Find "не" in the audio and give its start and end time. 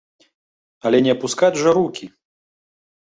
1.07-1.11